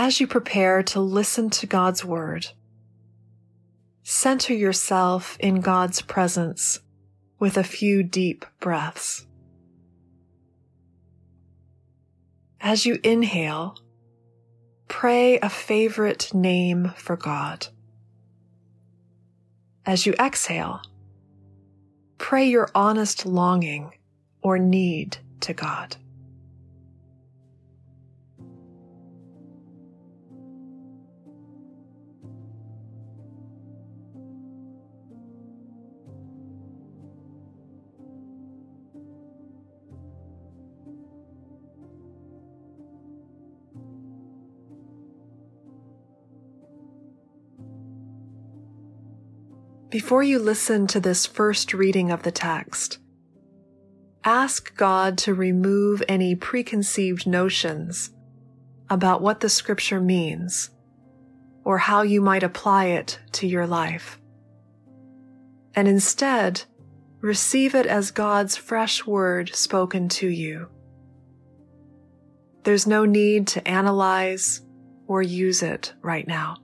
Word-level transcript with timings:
As 0.00 0.20
you 0.20 0.28
prepare 0.28 0.84
to 0.84 1.00
listen 1.00 1.50
to 1.50 1.66
God's 1.66 2.04
Word, 2.04 2.46
center 4.04 4.54
yourself 4.54 5.36
in 5.40 5.60
God's 5.60 6.02
presence 6.02 6.78
with 7.40 7.56
a 7.56 7.64
few 7.64 8.04
deep 8.04 8.46
breaths. 8.60 9.26
As 12.60 12.86
you 12.86 13.00
inhale, 13.02 13.76
pray 14.86 15.40
a 15.40 15.48
favorite 15.48 16.32
name 16.32 16.92
for 16.96 17.16
God. 17.16 17.66
As 19.84 20.06
you 20.06 20.12
exhale, 20.12 20.80
pray 22.18 22.48
your 22.48 22.70
honest 22.72 23.26
longing 23.26 23.94
or 24.42 24.60
need 24.60 25.18
to 25.40 25.52
God. 25.52 25.96
Before 49.90 50.22
you 50.22 50.38
listen 50.38 50.86
to 50.88 51.00
this 51.00 51.24
first 51.24 51.72
reading 51.72 52.10
of 52.10 52.22
the 52.22 52.30
text, 52.30 52.98
ask 54.22 54.76
God 54.76 55.16
to 55.18 55.32
remove 55.32 56.02
any 56.06 56.34
preconceived 56.34 57.26
notions 57.26 58.10
about 58.90 59.22
what 59.22 59.40
the 59.40 59.48
scripture 59.48 60.00
means 60.00 60.68
or 61.64 61.78
how 61.78 62.02
you 62.02 62.20
might 62.20 62.42
apply 62.42 62.86
it 62.86 63.18
to 63.32 63.46
your 63.46 63.66
life. 63.66 64.20
And 65.74 65.88
instead, 65.88 66.64
receive 67.22 67.74
it 67.74 67.86
as 67.86 68.10
God's 68.10 68.58
fresh 68.58 69.06
word 69.06 69.54
spoken 69.54 70.10
to 70.10 70.28
you. 70.28 70.68
There's 72.64 72.86
no 72.86 73.06
need 73.06 73.46
to 73.48 73.66
analyze 73.66 74.60
or 75.06 75.22
use 75.22 75.62
it 75.62 75.94
right 76.02 76.28
now. 76.28 76.58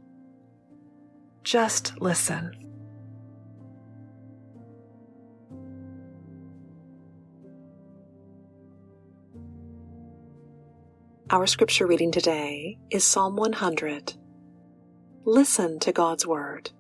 Just 1.42 1.98
listen. 2.02 2.63
Our 11.30 11.46
scripture 11.46 11.86
reading 11.86 12.12
today 12.12 12.76
is 12.90 13.02
Psalm 13.02 13.34
100. 13.36 14.12
Listen 15.24 15.78
to 15.78 15.90
God's 15.90 16.26
word. 16.26 16.70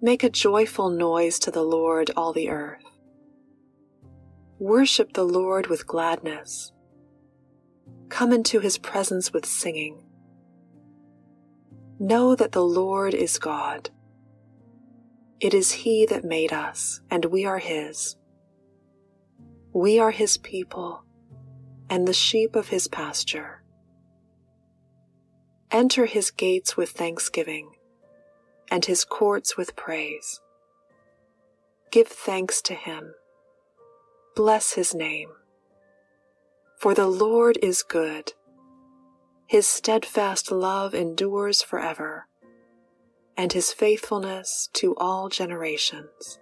Make 0.00 0.24
a 0.24 0.30
joyful 0.30 0.88
noise 0.88 1.38
to 1.40 1.50
the 1.50 1.62
Lord, 1.62 2.10
all 2.16 2.32
the 2.32 2.48
earth. 2.48 2.82
Worship 4.58 5.12
the 5.12 5.24
Lord 5.24 5.66
with 5.66 5.86
gladness. 5.86 6.72
Come 8.08 8.32
into 8.32 8.60
his 8.60 8.78
presence 8.78 9.34
with 9.34 9.44
singing. 9.44 10.02
Know 11.98 12.34
that 12.34 12.52
the 12.52 12.64
Lord 12.64 13.12
is 13.12 13.38
God. 13.38 13.90
It 15.38 15.52
is 15.52 15.70
he 15.70 16.06
that 16.06 16.24
made 16.24 16.54
us, 16.54 17.02
and 17.10 17.26
we 17.26 17.44
are 17.44 17.58
his 17.58 18.16
we 19.76 19.98
are 19.98 20.10
his 20.10 20.38
people 20.38 21.04
and 21.90 22.08
the 22.08 22.14
sheep 22.14 22.56
of 22.56 22.68
his 22.68 22.88
pasture. 22.88 23.62
Enter 25.70 26.06
his 26.06 26.30
gates 26.30 26.78
with 26.78 26.88
thanksgiving 26.92 27.68
and 28.70 28.86
his 28.86 29.04
courts 29.04 29.58
with 29.58 29.76
praise. 29.76 30.40
Give 31.90 32.08
thanks 32.08 32.62
to 32.62 32.72
him. 32.72 33.12
Bless 34.34 34.72
his 34.72 34.94
name. 34.94 35.28
For 36.78 36.94
the 36.94 37.06
Lord 37.06 37.58
is 37.62 37.82
good. 37.82 38.32
His 39.46 39.66
steadfast 39.66 40.50
love 40.50 40.94
endures 40.94 41.60
forever, 41.60 42.28
and 43.36 43.52
his 43.52 43.74
faithfulness 43.74 44.70
to 44.72 44.96
all 44.96 45.28
generations. 45.28 46.38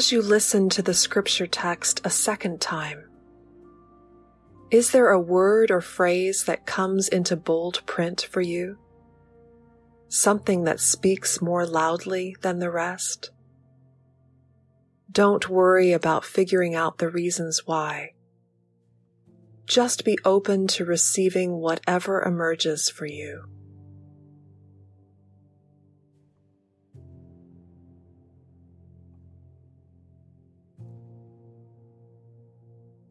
As 0.00 0.10
you 0.10 0.22
listen 0.22 0.70
to 0.70 0.80
the 0.80 0.94
scripture 0.94 1.46
text 1.46 2.00
a 2.04 2.08
second 2.08 2.62
time, 2.62 3.04
is 4.70 4.92
there 4.92 5.10
a 5.10 5.20
word 5.20 5.70
or 5.70 5.82
phrase 5.82 6.44
that 6.44 6.64
comes 6.64 7.06
into 7.06 7.36
bold 7.36 7.84
print 7.84 8.26
for 8.32 8.40
you? 8.40 8.78
Something 10.08 10.64
that 10.64 10.80
speaks 10.80 11.42
more 11.42 11.66
loudly 11.66 12.34
than 12.40 12.60
the 12.60 12.70
rest? 12.70 13.30
Don't 15.12 15.50
worry 15.50 15.92
about 15.92 16.24
figuring 16.24 16.74
out 16.74 16.96
the 16.96 17.10
reasons 17.10 17.66
why. 17.66 18.14
Just 19.66 20.06
be 20.06 20.16
open 20.24 20.66
to 20.68 20.86
receiving 20.86 21.58
whatever 21.58 22.22
emerges 22.22 22.88
for 22.88 23.04
you. 23.04 23.44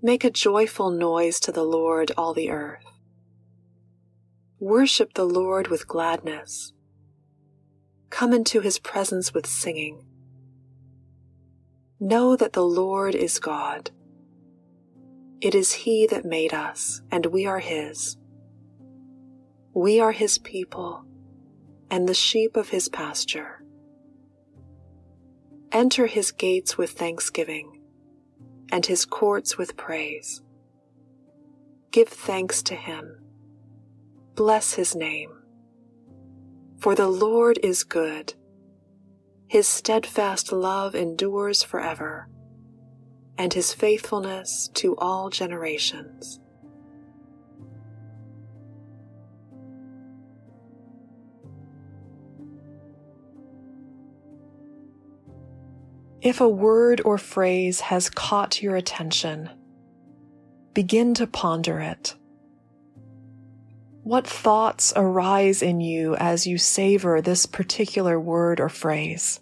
Make 0.02 0.24
a 0.24 0.32
joyful 0.32 0.92
noise 0.92 1.42
to 1.42 1.52
the 1.52 1.66
Lord, 1.66 2.14
all 2.16 2.34
the 2.34 2.52
earth. 2.52 2.86
Worship 4.58 5.14
the 5.14 5.26
Lord 5.26 5.68
with 5.68 5.90
gladness. 5.90 6.72
Come 8.10 8.32
into 8.32 8.62
his 8.62 8.80
presence 8.80 9.34
with 9.34 9.46
singing. 9.46 10.06
Know 12.00 12.38
that 12.38 12.54
the 12.54 12.64
Lord 12.64 13.14
is 13.14 13.40
God. 13.40 13.92
It 15.42 15.54
is 15.54 15.74
he 15.74 16.08
that 16.08 16.24
made 16.24 16.54
us, 16.54 17.02
and 17.12 17.26
we 17.26 17.46
are 17.46 17.60
his. 17.60 18.16
We 19.74 20.00
are 20.00 20.14
his 20.14 20.38
people, 20.38 21.04
and 21.92 22.08
the 22.08 22.14
sheep 22.14 22.56
of 22.56 22.70
his 22.70 22.88
pasture. 22.88 23.66
Enter 25.74 26.08
his 26.08 26.32
gates 26.32 26.78
with 26.78 26.92
thanksgiving 26.92 27.79
and 28.72 28.86
his 28.86 29.06
courts 29.06 29.58
with 29.58 29.78
praise. 29.78 30.42
Give 31.92 32.08
thanks 32.08 32.62
to 32.64 32.76
him. 32.76 33.20
Bless 34.36 34.74
his 34.74 34.96
name. 34.96 35.32
For 36.80 36.96
the 36.96 37.08
Lord 37.08 37.60
is 37.64 37.84
good. 37.84 38.34
His 39.48 39.68
steadfast 39.68 40.52
love 40.52 40.96
endures 40.96 41.64
forever, 41.64 42.30
and 43.38 43.54
his 43.54 43.74
faithfulness 43.74 44.70
to 44.76 44.96
all 44.98 45.30
generations. 45.30 46.40
If 56.22 56.42
a 56.42 56.50
word 56.50 57.02
or 57.06 57.18
phrase 57.18 57.80
has 57.80 58.10
caught 58.10 58.62
your 58.62 58.76
attention, 58.76 59.50
begin 60.74 61.14
to 61.14 61.26
ponder 61.26 61.80
it 61.80 62.16
What 64.04 64.28
thoughts 64.28 64.92
arise 64.98 65.62
in 65.62 65.80
you 65.80 66.16
as 66.16 66.46
you 66.46 66.58
savor 66.58 67.22
this 67.22 67.46
particular 67.46 68.20
word 68.20 68.60
or 68.60 68.68
phrase? 68.68 69.40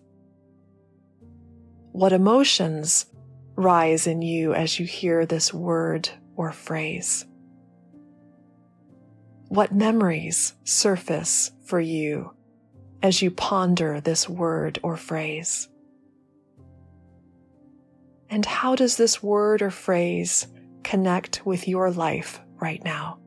What 1.93 2.13
emotions 2.13 3.07
rise 3.55 4.05
in 4.05 4.21
you 4.21 4.53
as 4.53 4.79
you 4.79 4.85
hear 4.85 5.25
this 5.25 5.51
word 5.51 6.09
or 6.35 6.51
phrase? 6.51 7.25
What 9.47 9.73
memories 9.73 10.53
surface 10.63 11.51
for 11.65 11.79
you 11.79 12.33
as 13.01 13.21
you 13.23 13.31
ponder 13.31 13.99
this 13.99 14.29
word 14.29 14.79
or 14.83 14.95
phrase? 14.95 15.69
And 18.29 18.45
how 18.45 18.75
does 18.75 18.97
this 18.97 19.23
word 19.23 19.61
or 19.61 19.71
phrase 19.71 20.47
connect 20.83 21.45
with 21.45 21.67
your 21.67 21.91
life 21.91 22.41
right 22.59 22.83
now? 22.83 23.19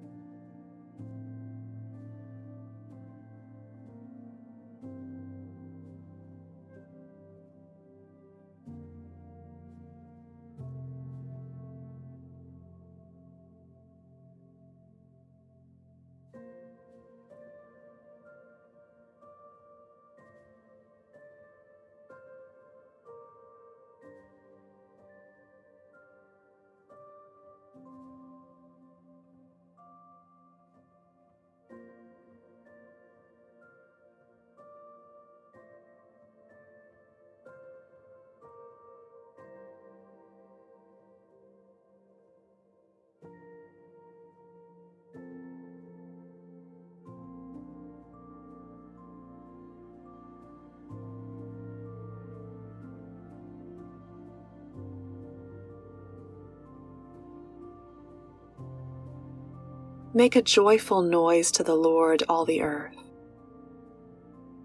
Make 60.12 60.34
a 60.34 60.42
joyful 60.42 61.02
noise 61.02 61.52
to 61.52 61.62
the 61.62 61.76
Lord, 61.76 62.24
all 62.28 62.44
the 62.44 62.62
earth. 62.62 62.96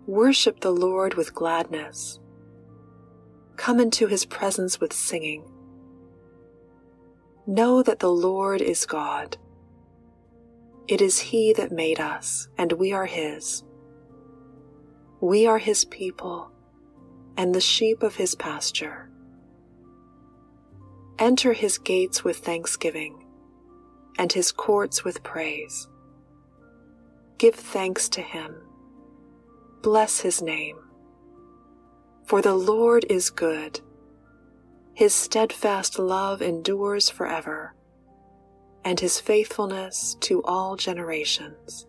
Worship 0.07 0.59
the 0.59 0.71
Lord 0.71 1.13
with 1.13 1.35
gladness. 1.35 2.19
Come 3.55 3.79
into 3.79 4.07
his 4.07 4.25
presence 4.25 4.81
with 4.81 4.91
singing. 4.91 5.43
Know 7.45 7.83
that 7.83 7.99
the 7.99 8.11
Lord 8.11 8.59
is 8.59 8.87
God. 8.87 9.37
It 10.87 10.99
is 10.99 11.19
he 11.19 11.53
that 11.53 11.71
made 11.71 11.99
us, 11.99 12.47
and 12.57 12.71
we 12.73 12.91
are 12.91 13.05
his. 13.05 13.63
We 15.21 15.45
are 15.45 15.59
his 15.59 15.85
people, 15.85 16.51
and 17.37 17.53
the 17.53 17.61
sheep 17.61 18.01
of 18.01 18.15
his 18.15 18.33
pasture. 18.33 19.11
Enter 21.19 21.53
his 21.53 21.77
gates 21.77 22.23
with 22.23 22.37
thanksgiving 22.37 23.24
and 24.17 24.31
his 24.31 24.51
courts 24.51 25.03
with 25.03 25.23
praise. 25.23 25.87
Give 27.37 27.55
thanks 27.55 28.07
to 28.09 28.21
him. 28.21 28.55
Bless 29.81 30.19
his 30.19 30.41
name. 30.41 30.77
For 32.25 32.41
the 32.41 32.55
Lord 32.55 33.05
is 33.09 33.29
good. 33.29 33.81
His 34.93 35.13
steadfast 35.13 35.99
love 35.99 36.41
endures 36.41 37.09
forever, 37.09 37.75
and 38.83 38.99
his 38.99 39.19
faithfulness 39.19 40.15
to 40.21 40.41
all 40.43 40.75
generations. 40.75 41.85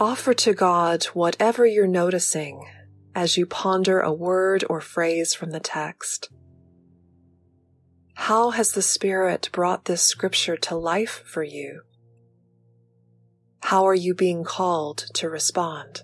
Offer 0.00 0.32
to 0.34 0.54
God 0.54 1.06
whatever 1.06 1.66
you're 1.66 1.88
noticing 1.88 2.64
as 3.16 3.36
you 3.36 3.46
ponder 3.46 3.98
a 3.98 4.12
word 4.12 4.64
or 4.70 4.80
phrase 4.80 5.34
from 5.34 5.50
the 5.50 5.58
text. 5.58 6.30
How 8.14 8.50
has 8.50 8.70
the 8.70 8.82
Spirit 8.82 9.50
brought 9.50 9.86
this 9.86 10.00
scripture 10.00 10.56
to 10.56 10.76
life 10.76 11.24
for 11.26 11.42
you? 11.42 11.80
How 13.60 13.88
are 13.88 13.94
you 13.94 14.14
being 14.14 14.44
called 14.44 14.98
to 15.14 15.28
respond? 15.28 16.02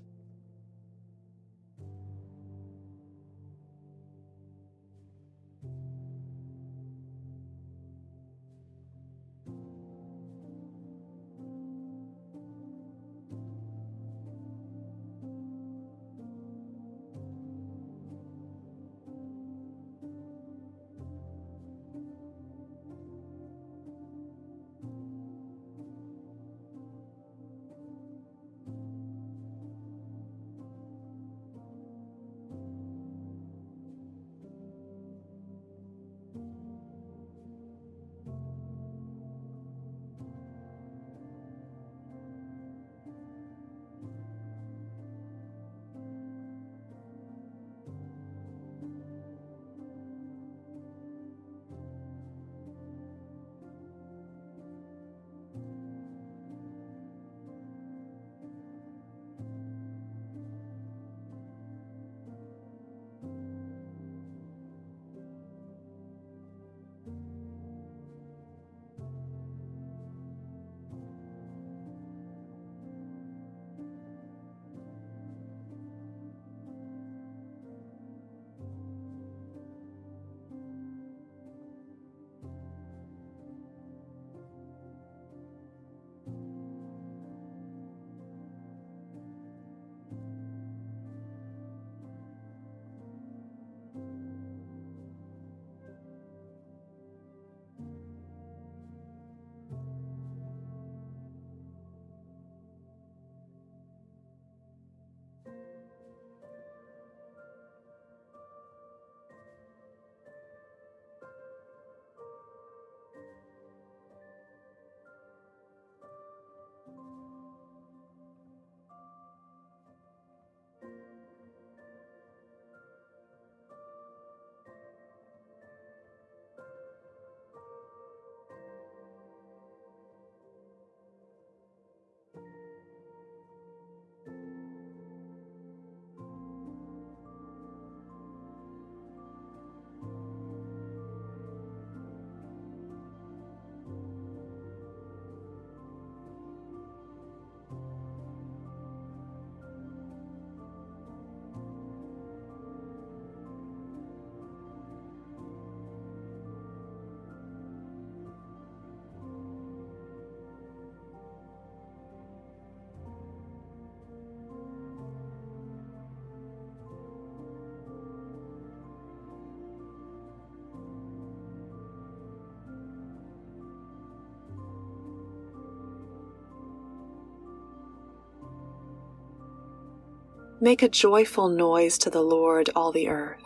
Make 180.60 180.82
a 180.82 180.88
joyful 180.88 181.48
noise 181.48 181.98
to 181.98 182.10
the 182.10 182.22
Lord, 182.22 182.70
all 182.76 182.92
the 182.92 183.08
earth. 183.08 183.42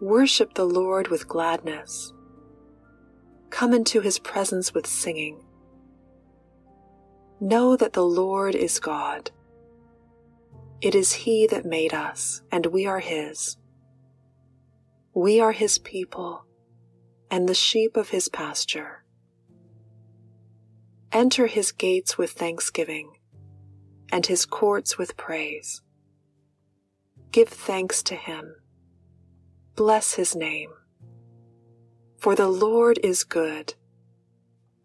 Worship 0.00 0.54
the 0.54 0.64
Lord 0.64 1.08
with 1.08 1.28
gladness. 1.28 2.12
Come 3.50 3.74
into 3.74 4.00
his 4.00 4.18
presence 4.18 4.72
with 4.72 4.86
singing. 4.86 5.44
Know 7.38 7.76
that 7.76 7.92
the 7.92 8.04
Lord 8.04 8.54
is 8.54 8.78
God. 8.78 9.30
It 10.80 10.94
is 10.94 11.12
he 11.12 11.46
that 11.48 11.66
made 11.66 11.92
us, 11.92 12.40
and 12.50 12.66
we 12.66 12.86
are 12.86 13.00
his. 13.00 13.58
We 15.14 15.38
are 15.40 15.52
his 15.52 15.78
people 15.78 16.44
and 17.30 17.46
the 17.46 17.54
sheep 17.54 17.96
of 17.96 18.08
his 18.08 18.30
pasture. 18.30 19.04
Enter 21.12 21.46
his 21.46 21.72
gates 21.72 22.16
with 22.16 22.32
thanksgiving 22.32 23.15
and 24.12 24.26
his 24.26 24.46
courts 24.46 24.98
with 24.98 25.16
praise. 25.16 25.82
Give 27.32 27.48
thanks 27.48 28.02
to 28.04 28.14
him. 28.14 28.56
Bless 29.74 30.14
his 30.14 30.34
name. 30.34 30.70
For 32.18 32.34
the 32.34 32.48
Lord 32.48 32.98
is 33.02 33.24
good. 33.24 33.74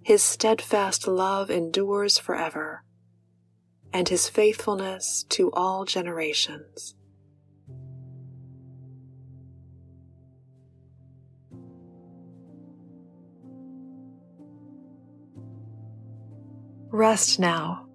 His 0.03 0.21
steadfast 0.23 1.07
love 1.07 1.49
endures 1.51 2.17
forever, 2.17 2.83
and 3.93 4.09
his 4.09 4.27
faithfulness 4.27 5.23
to 5.29 5.51
all 5.51 5.85
generations. 5.85 6.95
Rest 16.89 17.39
now 17.39 17.87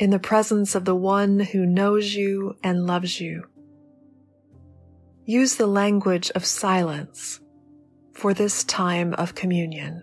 in 0.00 0.08
the 0.08 0.18
presence 0.18 0.74
of 0.74 0.86
the 0.86 0.94
one 0.94 1.38
who 1.38 1.66
knows 1.66 2.14
you 2.14 2.56
and 2.64 2.86
loves 2.86 3.20
you. 3.20 3.44
Use 5.26 5.56
the 5.56 5.66
language 5.66 6.30
of 6.34 6.42
silence 6.42 7.38
for 8.14 8.32
this 8.32 8.64
time 8.64 9.12
of 9.14 9.34
communion. 9.34 10.02